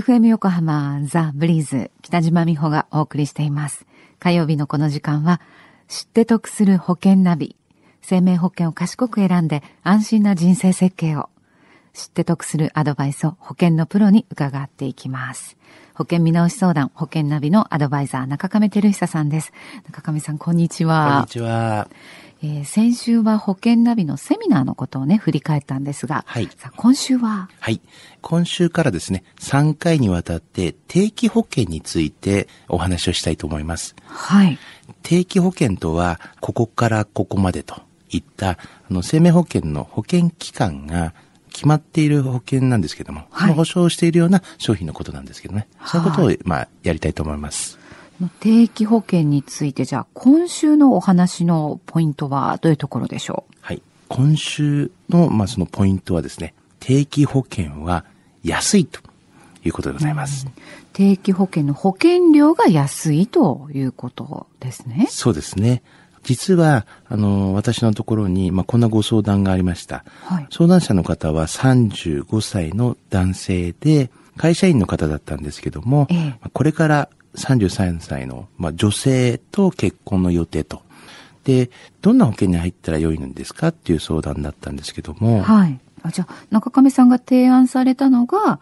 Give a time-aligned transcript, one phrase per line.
[0.00, 3.84] FM 横浜ザ・ブリーズ北島美穂がお送りしています。
[4.18, 5.42] 火曜日のこの時間は
[5.88, 7.54] 知って得する保険ナビ。
[8.00, 11.28] 生命保険を賢く選んで安心な人生設計を。
[11.92, 15.58] 知って得するアドバイスを保険のプロに伺っていきます。
[15.94, 19.52] 保険見直し相談、保険ナビのアドバイザー、中亀照久さんです。
[19.84, 21.10] 中亀さん、こんにちは。
[21.10, 21.88] こんにちは。
[22.42, 27.80] えー先週は保険ナビのセミナーのことをね、振り返ったんですが、はい今週は、はい。
[28.22, 33.94] 今週からですね、3回にわたって定期保険についてお話をしたいと思います。
[34.06, 34.58] はい。
[35.02, 38.58] 定期保険とは、ここからここまでといった、あ
[38.90, 41.14] の、生命保険の保険期間が
[41.52, 45.68] 決まっている保険なんですけども、はいその保証をしているような商品のことなんですけどね。
[45.84, 47.79] そういうことを、まあ、やりたいと思います。
[48.40, 53.54] 定期保険について、じゃあ今週のお話のポイントはどういうところでしょう？
[53.60, 53.82] はい。
[54.08, 58.04] 今週の、まあ、そのポイントはですね、定期保険は
[58.42, 59.00] 安いと
[59.64, 60.46] いうことでございます。
[60.92, 65.06] 定期保険の保険料が安いということですね。
[65.08, 65.82] そうですね。
[66.22, 70.04] 実は、あの、私のところに、まあ、こんなご相談がありました。
[70.24, 70.46] はい。
[70.50, 80.82] 相談者の方は35歳の男性で、会社員の方だったんですけども、ええまあこれから33歳の、まあ、女性と結婚の予定と。
[81.44, 81.70] で、
[82.02, 85.78] どんな保険に入ったら良いのですかっていう相談だったんですけども、はい。
[86.02, 88.60] あじゃあ、中亀さんが提案されたのが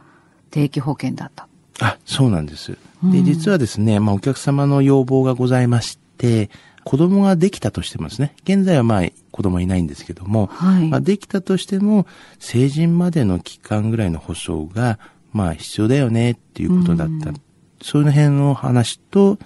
[0.50, 1.48] 定期保険だった。
[1.80, 2.72] あ、そうなんです。
[2.72, 2.74] う
[3.06, 6.50] んで、実はですね、まあ、お客様の要望がございまして、
[6.83, 10.89] 子供ができたとしてもですね、現在はまあ、子供いないんですけども、はい。
[10.89, 12.06] まあ、できたとしても、
[12.41, 14.98] 成人までの期間ぐらいの保証が、
[15.33, 17.33] まあ、必要だよねっていうことだった。
[17.81, 19.39] うんそういう辺の話と、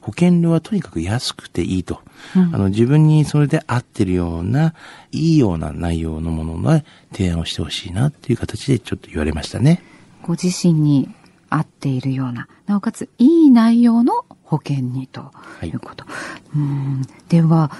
[0.00, 2.00] 保険料はとにかく安くていいと。
[2.34, 4.74] うんあの、自分にそれで合ってるような、
[5.12, 9.82] いいような内容のものの提案をしてほしいなっていう形でちょっと言われましたね。
[10.22, 11.08] ご自身に
[11.50, 16.04] 合っているような、なおかついい内容の保険にといいうこと。
[16.54, 17.70] うんでは、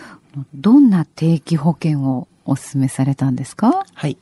[0.54, 3.86] どんな定期保険をお勧めされたんですか？
[3.94, 4.18] はい。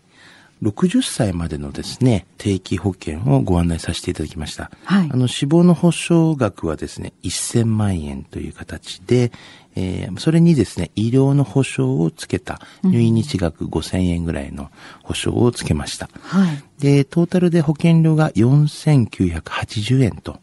[0.70, 4.70] 60歳までのですね、定期保険をご案内させていただきました。
[4.84, 9.30] はいあの、死亡の保証額はですね、1000万円という形で、
[9.76, 14.70] えーそれにですね、医療の保証をつけた入院日額5000円ぐらいの
[15.02, 16.08] 保証をつけました。
[16.20, 16.62] はい。
[16.78, 20.38] で、トータルで保険料が4980円と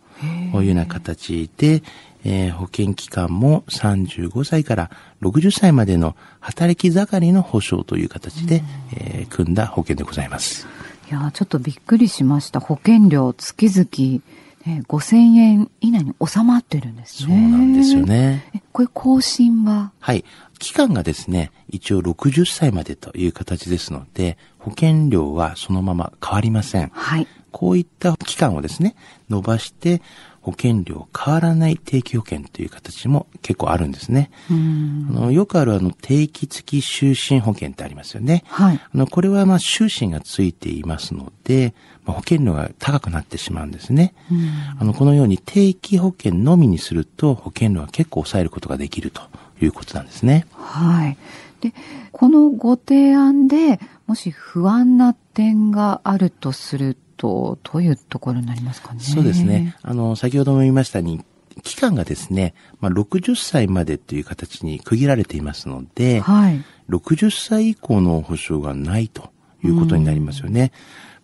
[0.54, 1.82] いうような形で、
[2.24, 10.68] えー保険期間も35歳から60歳までの働き盛りの保証という形で、えー組んだ保険でございます。
[11.10, 12.60] いやー、ちょっとびっくりしました。
[12.60, 14.22] 保険料月々、
[14.66, 17.28] ね、5000円以内に収まってるんですね。
[17.28, 18.06] そうなんですよ。
[18.06, 18.50] ね。
[18.56, 20.24] え、これ更新ははい。
[20.60, 26.92] 期間がですね、一応60歳までという形ですので、保険料はそのまま変わりません。
[26.94, 27.28] はい。
[27.52, 28.96] こういった期間をですね、
[29.30, 30.02] 伸ばして、
[30.42, 34.32] 保険料変わらない定期保険という形も結構あるんですね。
[34.50, 35.08] うん。
[35.10, 38.44] あのよくあるあの定期付き就寝保険ってありますよね。
[38.48, 38.80] はい。
[38.82, 41.76] あの、これはまあ就寝がついていますので、
[42.06, 44.16] まあ、保険料が高くなってしまうんですね。
[44.32, 49.22] うんあの、このように定期保険のみにすると保険料は結構抑えることができると
[49.62, 50.48] いうことなんですね。
[50.54, 51.18] はい。
[51.62, 51.74] で、
[52.12, 59.00] このご提案で、もし不安な点があるとすると、どういうところになりますかね？
[59.00, 59.76] そうですね。。
[59.82, 61.24] あの、先ほども言いましたに、
[61.64, 66.64] 期間がですね、まあ、60歳までという形に区切られていますので、はい。
[66.90, 69.30] 60歳以降の保証がないと
[69.64, 70.72] いうことになりますよね。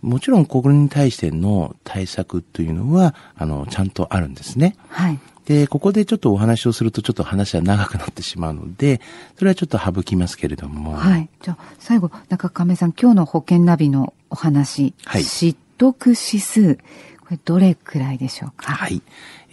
[0.01, 4.75] もちろん、これに対しての対策というのは、あの、ちゃんとあるんですね。
[4.89, 5.19] はい。
[5.45, 9.01] で、ここでちょっとお話をするとちょっと話は長くなってしまうので、
[9.37, 10.93] それはちょっと省きますけれども。
[10.93, 11.29] はい。
[11.41, 14.93] じゃあ、最後、中亀さん、今日の保険ナビのお話。
[15.05, 16.75] はい知得指数。
[16.75, 16.81] こ
[17.31, 18.71] れ、どれくらいでしょうか？
[18.73, 19.01] はい。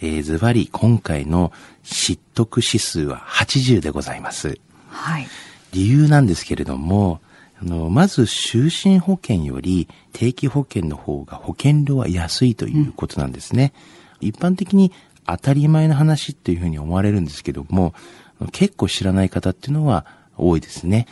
[0.01, 1.51] えー、ズバリ、今回の
[1.83, 4.59] 知得指数は80でございます。
[4.89, 5.27] はい。
[5.71, 7.21] 理由なんですけれども、
[7.61, 13.73] あの、まず、就寝保険より定期保険の方が保険料は安いということなんですね。
[14.19, 14.91] 一般的に
[15.25, 17.93] 当たり前の話っていうふうに思われるんですけども、
[18.51, 20.05] 結構知らない方っていうのは
[20.37, 21.07] 多いですね。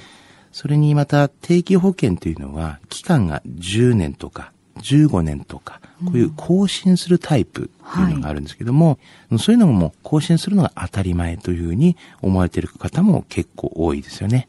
[0.52, 9.00] それにまた定期保険というのは期間が10年とか15年とか、こういう更新するタイプっていうのがあるんですけども、
[9.38, 14.48] そういうのももう更新するのが当たり前というふうに思われている方も結構多いですよね。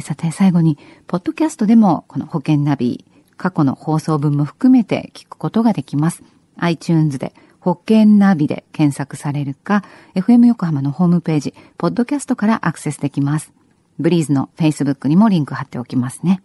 [0.00, 0.78] さて、最後に、
[1.08, 3.04] ポッドキャストでも、この保険ナビ、
[3.36, 6.22] 過去の放送分も含めて聞くことができます。
[6.56, 9.82] iTunes で、保険ナビで検索されるか、
[10.14, 13.52] FM 横浜のホームページ、ポッドキャストからアクセスできます。
[13.98, 16.40] ブリーズの Facebook にもリンク貼っておきますね。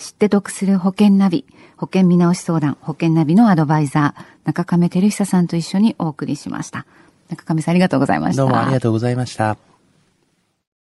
[0.00, 1.44] 知って得する保険ナビ、
[1.76, 6.86] 保険見直し相談、保険ナビのアドバイザー、中亀照久さんと一緒にお送りしました。
[7.28, 8.42] 中亀さんありがとうございました。
[8.42, 9.69] どうもありがとうございました。